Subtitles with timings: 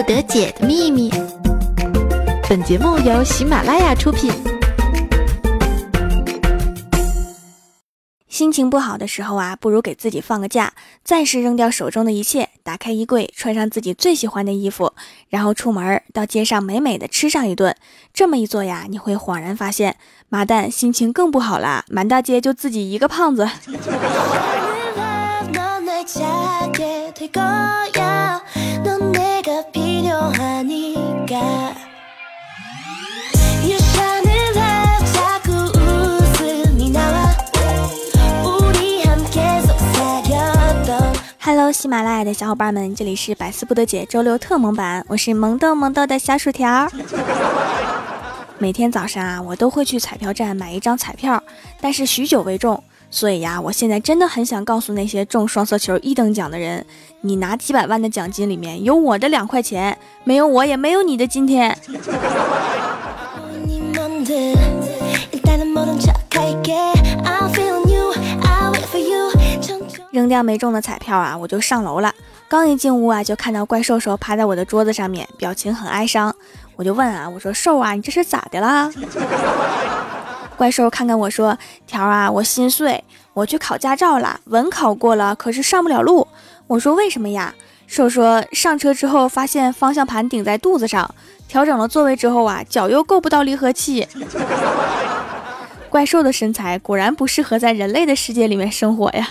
[0.00, 1.10] 不得解的秘密。
[2.48, 4.32] 本节目由喜马拉雅出品。
[8.26, 10.72] 心情不好的时候啊，不如给自己放个假，
[11.04, 14.94] 暂时扔掉手中的一切，打开衣柜，穿上自己最喜欢的衣服，
[15.28, 17.76] 然后出门到街上美美的吃上一顿。
[18.14, 19.96] 这么一做呀，你会恍然发现，
[20.30, 21.84] 麻蛋，心情更不好啦！
[21.90, 23.46] 满大街就自己一个胖子。
[41.80, 46.86] 喜马拉雅的小伙伴们，这里是百思不得解周六特萌版，我是萌豆萌豆的小薯条。
[48.58, 51.42] 每天早上啊，我都会去彩票站买一张彩票，
[51.80, 56.84] 但是许久未中，所以呀，我现在真的很想告诉那些中双色球一等奖的人，
[57.22, 61.74] 你拿几百万的奖金里面有我的两块钱，没有我也没有你的今天。
[70.10, 72.12] 扔掉没中的彩票啊，我就上楼了。
[72.48, 76.34] 刚一进屋啊，就看到怪兽兽趴在我的桌子上面，表情很哀伤。
[76.76, 78.90] 我就问啊，我说兽啊，你这是咋的啦？
[80.56, 86.26] 怪兽看看我说，条啊，我心碎，我去考驾照了，文考过了，可是上不了路。
[86.66, 87.54] 我说为什么呀？
[87.86, 91.12] 兽说上车之后发现方向盘顶在肚子上，
[91.48, 94.06] 调整了座位之后啊，脚又够不到离合器。
[95.90, 99.28] 怪兽的身材果然不适合在人类的世界里面生活呀。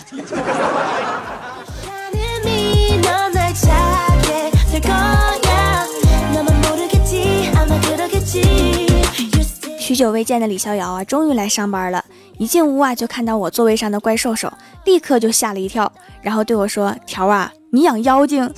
[9.80, 12.04] 许久未见的李逍遥啊，终于来上班了。
[12.38, 14.52] 一进屋啊，就看到我座位上的怪兽兽，
[14.86, 18.54] 立刻就吓了一跳，然后对我说：“条啊，你养妖精？”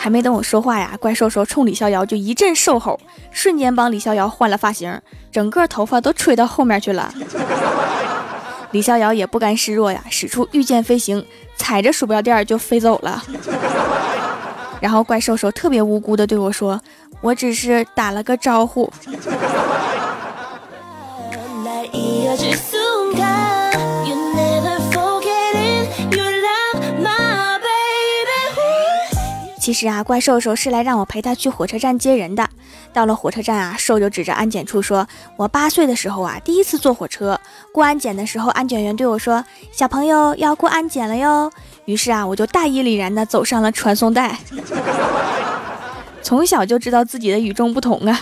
[0.00, 2.98] 还没等我说话呀，怪兽兽冲李逍遥就一阵兽吼，
[3.32, 4.98] 瞬间帮李逍遥换了发型，
[5.32, 7.12] 整个头发都吹到后面去了。
[8.70, 11.26] 李逍遥也不甘示弱呀，使出御剑飞行，
[11.56, 13.22] 踩着鼠标垫就飞走了。
[14.80, 16.80] 然后怪兽兽特别无辜的对我说
[17.20, 18.88] ：“我只是打了个招呼。”
[29.68, 32.48] 其实啊，怪兽兽是来让我陪他去火车站接人的。
[32.90, 35.06] 到了火车站啊，兽就指着安检处说
[35.36, 37.38] ：“我八岁的时候啊，第一次坐火车
[37.70, 41.52] 过安检的时候，安检员对我说：‘小朋友要过安检了哟。’
[41.84, 44.38] 于是啊，我就大义凛然地走上了传送带。
[46.22, 48.18] 从小就知道自己的与众不同啊。”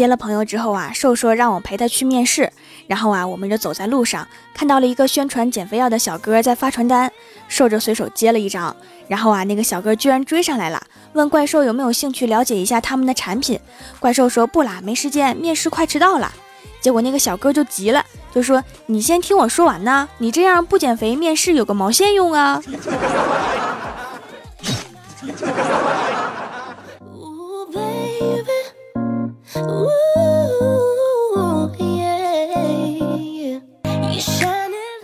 [0.00, 2.50] 接了朋友之后啊，瘦说让我陪他去面试，
[2.86, 7.12] 然后啊，我们就走在路上，看到了一个宣传减肥药的小哥在发传单，
[7.48, 8.74] 瘦着随手接了一张，
[9.08, 13.60] 然后啊，那个小哥居然追上来了，问怪兽有没有兴趣了解一下他们的产品，
[13.98, 16.32] 怪兽说不啦，没时间，面试快迟到了。
[16.80, 18.02] 结果那个小哥就急了，
[18.34, 22.62] 就说你先听我说完呢，你这样不减肥，面试有个毛线用啊！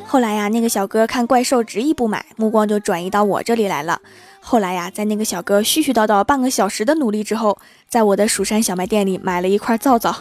[0.08, 4.00] 后来呀，那个小哥看怪兽执意不买，目光就转移到我这里来了。
[4.40, 7.58] 后来呀，在那个小哥絮絮叨叨半个小时的努力之后，
[7.88, 10.14] 在我的蜀山小卖店里买了一块皂皂。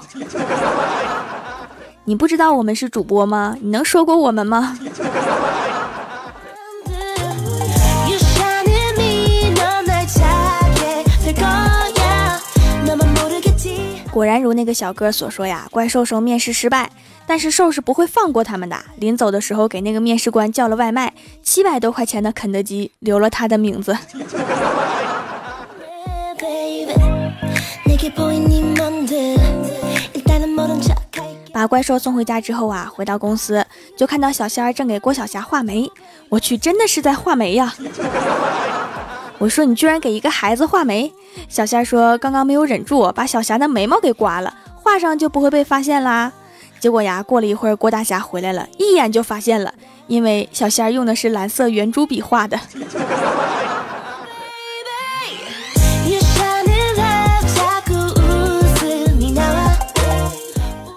[2.06, 3.56] 你不知道我们是主播吗？
[3.62, 4.78] 你能说过我们吗？
[14.16, 16.90] 果然如那个小哥所说呀，怪兽兽面试失败，
[17.28, 18.78] 但是兽是不会放过他们的。
[18.96, 23.94] 临走的时候，给那个面试官叫了外卖，七百多块钱的肯德基，留了他的名字。
[31.52, 33.66] 把怪兽送回家之后啊，回到公司
[33.98, 35.92] 就看到小仙儿正给郭晓霞画眉。
[36.30, 37.76] 我去，真的是在画眉呀！
[39.46, 41.14] 我说你居然给一个孩子画眉，
[41.48, 46.34] 小仙说刚刚没有忍住，把小霞的眉毛给刮了，画上就不会被发现啦。
[46.80, 49.72] 结果呀，过了一会儿，郭大侠回来了，一眼就发现了，
[50.08, 52.60] 因为小仙用的是蓝色圆珠笔画的。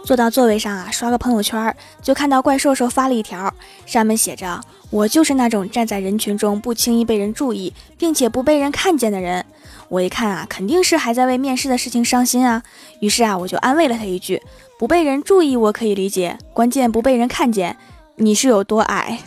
[0.09, 3.53] 坐到座位上啊，刷个朋友圈，就看到怪兽兽发了一条，
[3.85, 4.59] 上面写着
[4.89, 9.45] ：“我就是那种站在人群中不轻易被人注意，并且不被人看见的人。”
[9.91, 12.63] 我一看啊，肯定是还在为面试的事情伤心啊。
[13.01, 14.41] 于是啊，我就安慰了他一句
[14.81, 17.77] ：“不被人注意我可以理解，关键不被人看见，
[18.17, 19.19] 你是有多矮。”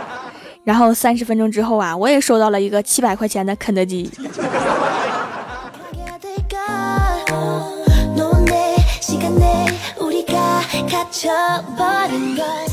[0.64, 4.10] 然后三十分钟之后啊，我也收到了一个七百块钱的肯德基。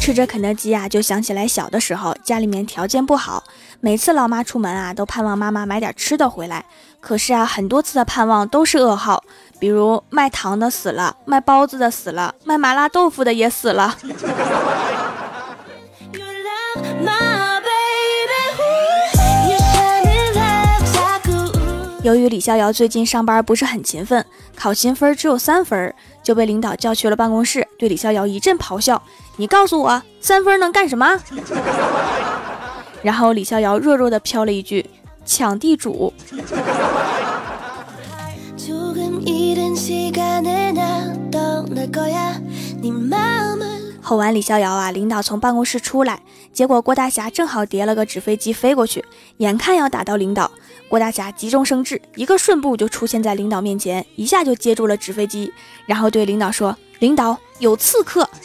[0.02, 3.42] 吃着肯德基啊，就想起来小的时候家里面条件不好，
[3.80, 6.66] 每次老妈出门啊，都盼望妈妈买点吃的回来。
[7.00, 9.24] 可是啊，很多次的盼望都是噩耗，
[9.60, 13.98] 比如卖糖的死了，卖包子的死了，卖麻辣豆腐的也死了。
[22.04, 24.26] 由于李逍遥最近上班不是很勤奋，
[24.58, 29.02] 考勤分只有三分，就被领导叫去了办公室，对李逍遥一阵咆哮
[29.36, 31.20] ：“你告诉我，三分能干什么？”
[33.04, 34.90] 然后李逍遥弱弱的飘了一句
[35.26, 36.14] ：“抢地主。”
[44.04, 46.20] 吼完李逍遥啊，领导从办公室出来，
[46.52, 49.06] 结果郭大侠正好叠了个纸飞机飞过去，
[49.38, 50.52] 眼看要打到领导。
[50.90, 55.54] 郭大侠急中生智，一个顺步就出现在领导面前，一下就接住了纸飞机，
[55.86, 58.30] 然后对领导说：“领导有刺客。”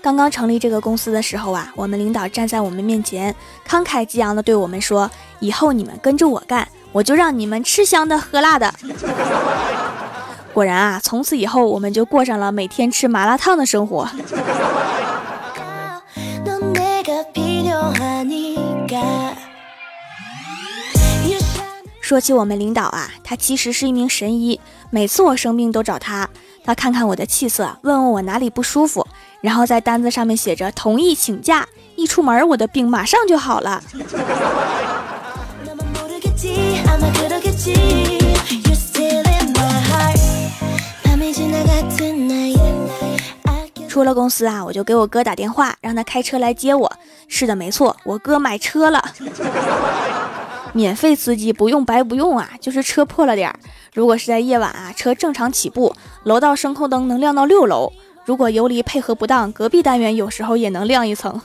[0.00, 3.34] 刚刚成立这个公司的时候啊，我们领导站在我们面前，
[3.66, 5.10] 慷慨激昂地对我们说
[5.40, 8.72] ：“以后你们跟着我干，我就让你们吃香的喝辣的。”
[10.54, 14.08] 果然啊，从此以后我们就过上了每天吃麻辣烫的生活。
[22.00, 26.28] 说起我们领导啊，他其实是一名神医，每次我生病都找他，
[26.62, 29.04] 他看看我的气色，问问我哪里不舒服，
[29.40, 31.66] 然后在单子上面写着同意请假，
[31.96, 33.82] 一出门我的病马上就好了。
[43.88, 46.92] 出了公司啊，我就给我哥打电话，让他开车来接我。
[47.28, 49.00] 是的，没错，我哥买车了，
[50.74, 53.56] 免费司机不用白不用啊，就是车破了点儿。
[53.94, 55.94] 如果是在夜晚啊，车正常起步，
[56.24, 57.92] 楼道声控灯能亮到六楼。
[58.24, 61.40] 如果游离配合不当，隔壁单元有时候也能亮一层。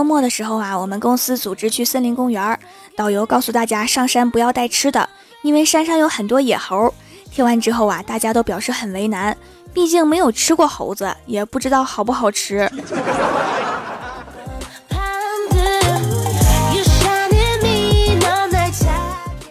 [0.00, 2.58] 周末的时候啊，我们公司组织去森林公园，
[2.96, 5.06] 导游告诉大家上山不要带吃的，
[5.42, 6.94] 因为山上有很多野猴。
[7.30, 9.36] 听完之后啊，大家都表示很为难，
[9.74, 12.66] 毕竟没有吃过猴子，也不知道好不好吃。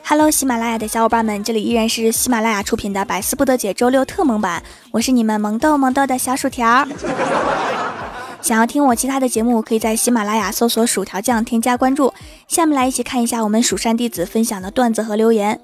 [0.03, 6.87] Hello，喜马拉雅的小伙伴们，这里依然是喜马拉雅出品的《百思不得解》周六特萌版，我是你们萌豆萌豆的小薯条。
[8.41, 12.13] 想要听我其他的节目，可以在喜马拉雅搜索“薯条酱”添加关注。
[12.47, 15.59] 下面来一起看一下我们蜀山弟子分享的段子和留言。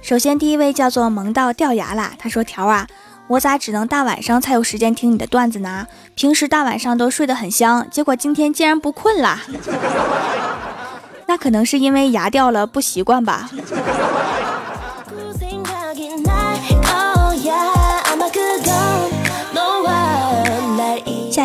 [0.00, 2.86] 首先，第一位叫做萌到掉牙啦，他说：“条啊，
[3.26, 5.86] 我咋只能大晚上才有时间听你的段子呢？
[6.14, 9.40] 平时大晚上都睡得很香，结果今天竟然不困了。
[11.26, 13.50] 那可能是因为牙掉了不习惯吧。”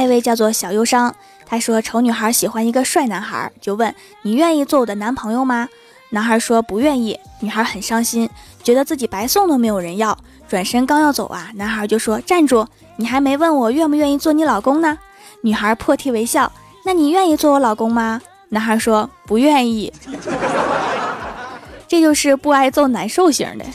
[0.10, 1.14] 位叫做小忧伤，
[1.46, 5.70] 他说丑女孩喜欢一个帅男孩，就问你愿意做我的男朋友吗？
[6.10, 7.20] 男孩说不愿意。
[7.40, 8.30] 女孩很伤心，
[8.64, 14.98] 觉得自己白送都没有人要，转身刚要走啊，男孩就说站住，你还没问我愿不愿意做你老公呢。
[15.42, 16.52] 女孩破涕为笑，
[16.84, 18.22] 那你愿意做我老公吗？
[18.50, 19.94] 男孩说不愿意。
[21.88, 23.66] 这就是不挨揍难受型的。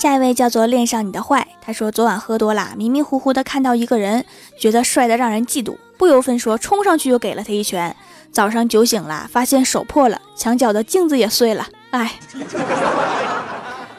[0.00, 4.24] 下一位叫做恋上你的坏，他说昨晚喝多了，迷迷糊糊的看到一个人，
[4.58, 7.94] 觉得帅的让人嫉妒，不由分说冲上去就给了他一拳。
[8.32, 12.18] 早上酒醒了，发现手破了，墙角的镜子也碎了，哎，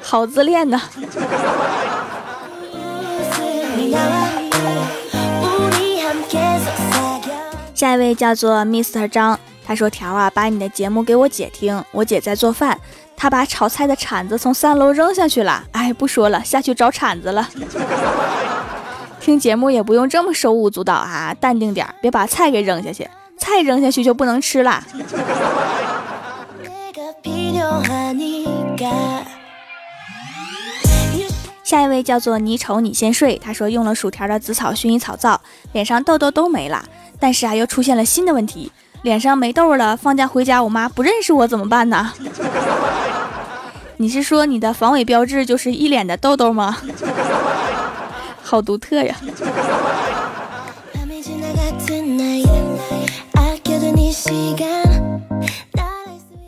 [0.02, 0.82] 好自恋呐。
[7.76, 12.80] 下一位叫做 Mr 张，他说条啊，把你的节目给我姐听，我姐在做饭。
[13.22, 17.48] 他把炒菜的铲子从三楼扔下去了，哎，不说了，下去找铲子了。
[19.22, 24.84] 听节目也不用这么手舞足蹈啊，淡定点，别把菜给扔下去，菜扔下去就不能吃了。
[31.64, 35.40] 下一位叫做你丑你先睡，他说用了薯条的紫草薰衣草皂，
[35.74, 36.84] 脸上痘痘都没了，
[37.20, 38.72] 但是啊又出现了新的问题，
[39.04, 42.14] 脸上没痘了，放假回家我妈不认识我怎么办呢？
[43.98, 46.78] 你是说你的防伪标志就是一脸的痘痘吗？
[48.44, 49.16] 好独特呀！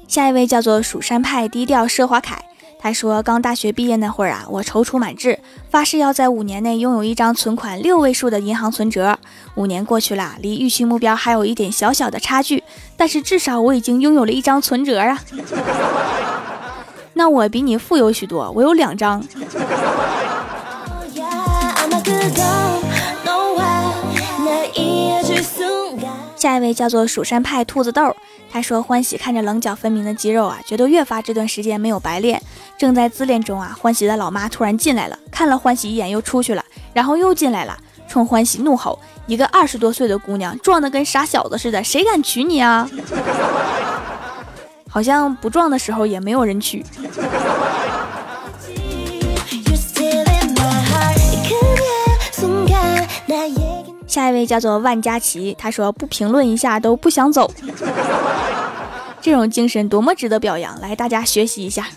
[0.07, 2.39] 下一位叫做蜀山派低调奢华凯，
[2.83, 9.17] 他说刚大学毕业那会儿啊，我踌躇满志，发誓要在五年内拥有一张存款六位数的银行存折。
[9.55, 12.61] 五年过去了，离预期目标还有一点小小的差距，
[12.97, 15.17] 但是至少我已经拥有了一张存折啊。
[17.15, 19.23] 那我比你富有许多，我有两张。
[26.35, 28.13] 下一位叫做蜀山派兔子豆，
[28.53, 32.39] 他说欢喜看着棱角分明的肌肉啊，觉得越发这段时间没有白练。
[32.77, 37.75] 正在自恋中啊，欢喜的老妈突然进来了，看了欢喜一眼又出去了，然后又进来了，
[38.07, 42.87] 冲欢喜怒吼：“一个二十多岁的姑娘，壮的跟傻小子似的，谁敢娶你啊？”
[44.87, 46.85] 好像不壮的时候也没有人娶。
[54.13, 57.51] 下一位叫做万佳琪，他说不评论一下都不想走，
[59.19, 61.87] 这种精神多么值得表扬，来大家学习一下。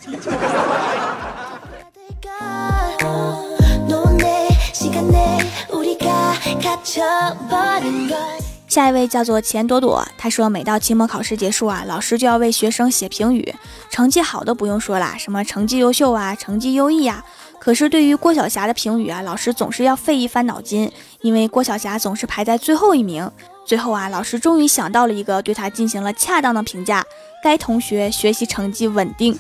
[8.66, 13.54] 下一位叫做钱朵朵，他说每到期末考试结束啊，老师就要为学生写评语，
[13.90, 17.22] 成绩好的不用说啦，什么成绩优秀啊，成绩优异呀。
[17.66, 20.88] 可是对于郭晓霞的评语啊，老师总是要费一番脑筋，
[21.20, 23.28] 因为郭晓霞总是排在最后一名。
[23.64, 27.04] 最后啊，老师终于想到了一个，对她进行了恰当的评价：
[27.42, 29.36] 该同学学习成绩稳定。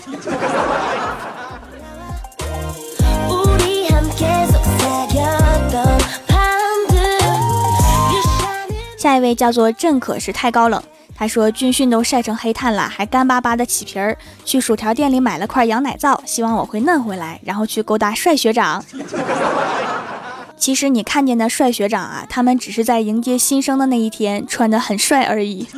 [8.98, 10.82] 下一位叫做朕可是太高冷，
[11.16, 14.16] 他说军训都晒成黑炭了，还干巴巴的起皮儿。
[14.44, 18.84] 去薯条店里买了块羊奶皂，希望我会嫩回来，然后去勾搭帅学长。
[20.58, 25.66] 其实你看见的帅学长啊，他们只是在迎接新生的那一天穿的很帅而已。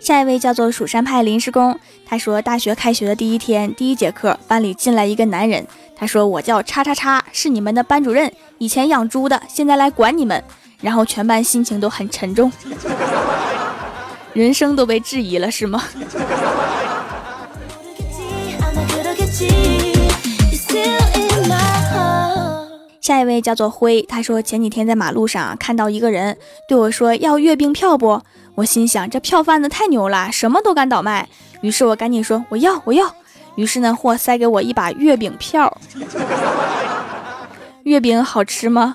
[0.00, 5.66] 下一位叫做蜀山派临时工，他说大学开学的第一天，第一节课，班里进来一个男人，
[5.96, 10.44] 他说我叫叉叉叉，是你们的班主任，以前养猪的，现在来管你们。
[10.82, 12.52] 然后全班心情都很沉重，
[14.34, 15.82] 人生都被质疑了，是吗？
[23.00, 26.36] 下一位叫做辉，他说前几天在马路上看到一个人
[26.68, 28.20] 对我说要月饼票不？
[28.56, 31.26] 我心想这票贩子太牛了，什么都敢倒卖。
[31.62, 33.14] 于是我赶紧说我要我要。
[33.56, 35.76] 于是呢货塞给我一把月饼票。
[37.82, 38.94] 月饼好吃吗？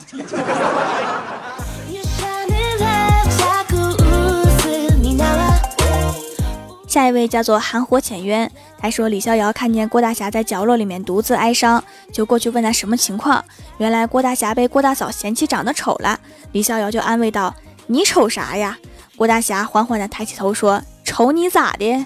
[6.88, 13.42] 下一位叫做寒火浅渊，他说李逍遥看见郭大侠在角落里面独自哀伤，就过去问他什么情况。
[13.78, 16.20] 原来郭大侠被郭大嫂嫌弃长得丑了，
[16.52, 17.56] 李逍遥就安慰道
[17.88, 18.78] ：“你丑啥呀？”
[19.16, 22.06] 郭大侠缓缓地抬起头说：“丑你咋的？”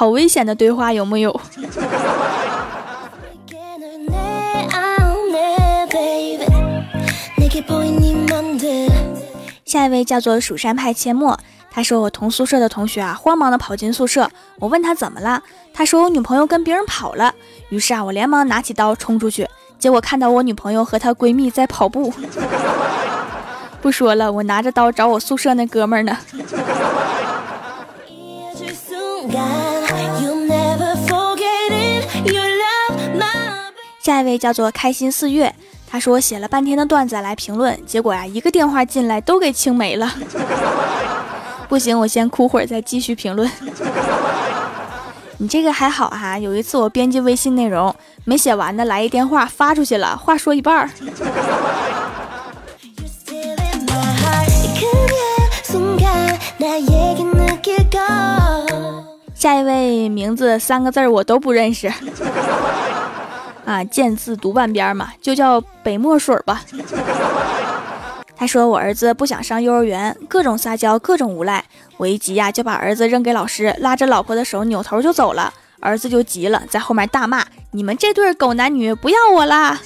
[0.00, 1.38] 好危险的对话有木有？
[9.66, 11.38] 下一位叫做蜀山派阡陌。
[11.70, 14.30] 他说：“我同宿舍的同学啊，慌忙的跑进宿舍。
[14.58, 15.42] 我问他怎么了，
[15.74, 17.34] 他说我女朋友跟别人跑了。
[17.68, 19.46] 于是啊，我连忙拿起刀冲出去，
[19.78, 22.10] 结果看到我女朋友和她闺蜜在跑步。
[23.82, 26.16] 不说了，我拿着刀找我宿舍那哥们儿呢。”
[34.02, 35.54] 下一位叫做开心四月，
[35.86, 40.10] 他说我写了半天的段子来评论，结果呀，一个电话进来都给清没了。
[41.68, 43.50] 不行，我先哭会儿，再继续评论。
[45.36, 50.88] 你这个还好哈，有一次我编辑微信内容没写完的，来一电话发出去了，话说一半儿。
[59.34, 61.90] 下一位名字三个字我都不认识，
[63.70, 66.60] 啊，见字读半边嘛，就叫北墨水吧。
[68.36, 71.64] 他说：“我儿子不想上幼儿园，各种撒娇，各种无赖。
[71.96, 75.54] 我一急呀，就把儿子扔给老师，拉着老婆的手扭头就走了。
[75.78, 79.78] 儿子就急了，在后面大骂：‘你们这对狗男女不要我啦！’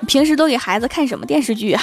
[0.00, 1.82] 你 平时都给孩子看什么电视剧啊？”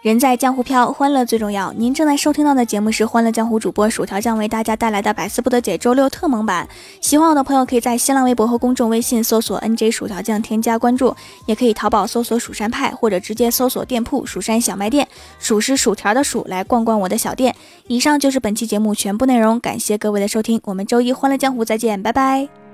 [0.00, 1.72] 人在江湖飘，欢乐最重要。
[1.72, 6.68] 您正在收听到的节目是《欢乐江湖》主播薯条酱为大家带来的百思不得解周六特蒙版。
[7.00, 15.08] 喜欢我的朋友可以在新浪微博和公众微信搜索 “nj 薯条酱”添加关注，也可以淘宝搜索“蜀山派”或者直接搜索店铺“蜀山小卖店”，
[15.40, 17.52] 薯是薯条的薯，来逛逛我的小店。
[17.88, 22.67] 以上就是本期节目全部内容，感谢各位的收听，我们周一《欢乐江湖》再见，拜拜。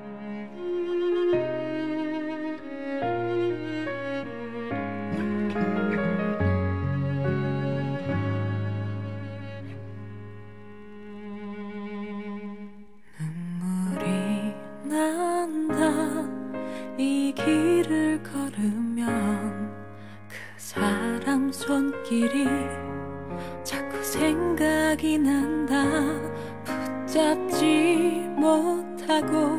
[29.14, 29.58] 하고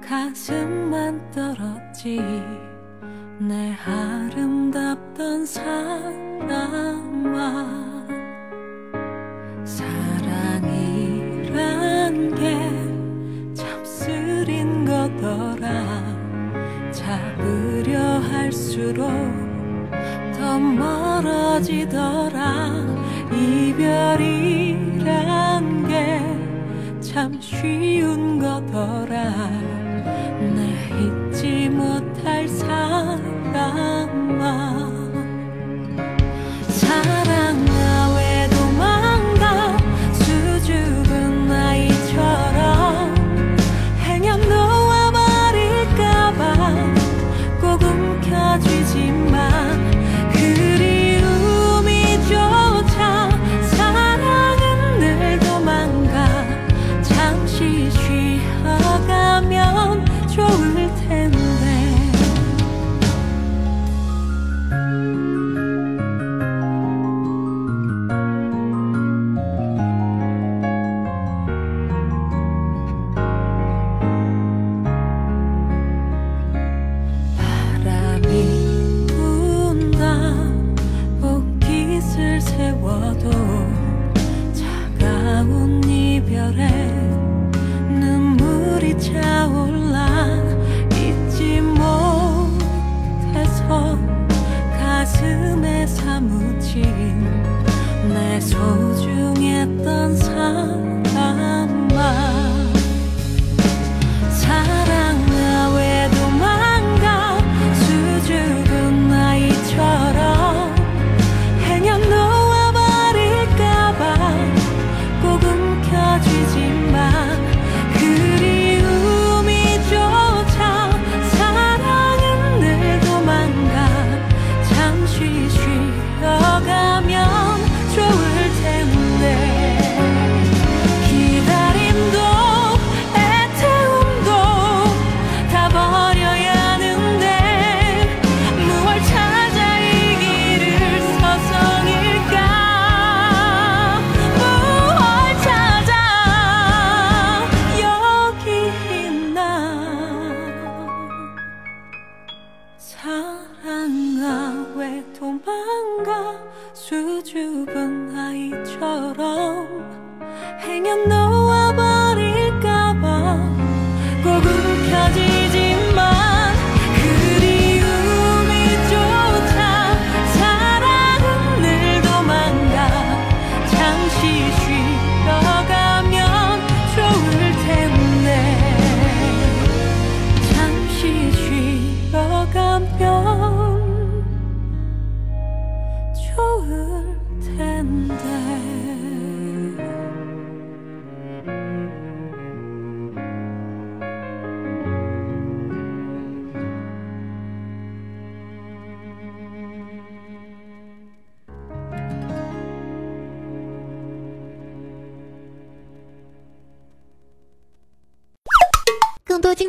[0.00, 2.22] 가슴만 떨었지.
[3.38, 6.46] 내 아름답던 사람아
[9.64, 11.54] 사랑이란
[12.34, 16.02] 게 참 쓰린 거더라.
[16.92, 19.10] 잡으려 할수록
[20.38, 22.32] 더 멀어지더라
[28.82, 29.61] 거더라